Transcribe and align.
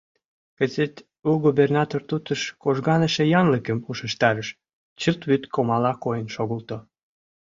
Кызыт 0.57 0.95
у 1.29 1.31
губернатор 1.45 2.01
тутыш 2.09 2.41
кожганыше 2.63 3.23
янлыкым 3.39 3.77
ушештарыш, 3.89 4.49
чылт 4.99 5.21
вӱдкомала 5.29 5.93
койын 6.03 6.27
шогылто. 6.35 6.77